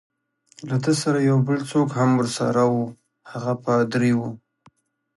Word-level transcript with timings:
له 0.69 0.75
ده 0.83 0.93
سره 1.01 1.19
یو 1.29 1.37
بل 1.47 1.59
څوک 1.71 1.87
هم 1.99 2.09
ورسره 2.19 2.61
وو، 2.71 2.81
هغه 3.31 3.53
پادري 3.63 4.11
وو. 4.19 4.29